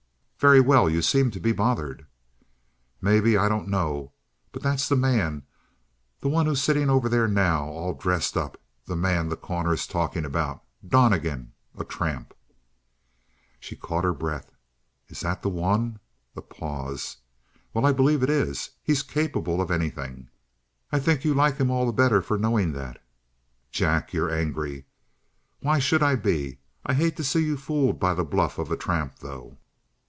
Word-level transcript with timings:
"Very 0.43 0.59
well. 0.59 0.89
You 0.89 1.03
seemed 1.03 1.33
to 1.33 1.39
be 1.39 1.51
bothered." 1.51 2.07
"Maybe. 2.99 3.37
I 3.37 3.47
dunno. 3.47 4.11
But 4.51 4.63
that's 4.63 4.89
the 4.89 4.95
man 4.95 5.43
the 6.19 6.29
one 6.29 6.47
who's 6.47 6.63
sitting 6.63 6.89
over 6.89 7.07
there 7.07 7.27
now 7.27 7.65
all 7.67 7.93
dressed 7.93 8.35
up 8.35 8.59
the 8.87 8.95
man 8.95 9.29
The 9.29 9.35
Corner 9.35 9.71
is 9.71 9.85
talking 9.85 10.25
about 10.25 10.63
Donnegan! 10.83 11.53
A 11.77 11.83
tramp!" 11.85 12.33
She 13.59 13.75
caught 13.75 14.03
her 14.03 14.15
breath. 14.15 14.51
"Is 15.09 15.19
that 15.19 15.43
the 15.43 15.49
one?" 15.49 15.99
A 16.35 16.41
pause. 16.41 17.17
"Well, 17.71 17.85
I 17.85 17.91
believe 17.91 18.23
it. 18.23 18.69
He's 18.81 19.03
capable 19.03 19.61
of 19.61 19.69
anything!" 19.69 20.29
"I 20.91 20.97
think 20.99 21.23
you 21.23 21.35
like 21.35 21.57
him 21.57 21.69
all 21.69 21.85
the 21.85 21.93
better 21.93 22.19
for 22.19 22.39
knowing 22.39 22.71
that." 22.71 22.99
"Jack, 23.69 24.11
you're 24.11 24.33
angry." 24.33 24.85
"Why 25.59 25.77
should 25.77 26.01
I 26.01 26.15
be? 26.15 26.57
I 26.83 26.95
hate 26.95 27.15
to 27.17 27.23
see 27.23 27.45
you 27.45 27.57
fooled 27.57 27.99
by 27.99 28.15
the 28.15 28.25
bluff 28.25 28.57
of 28.57 28.71
a 28.71 28.75
tramp, 28.75 29.19
though." 29.19 29.59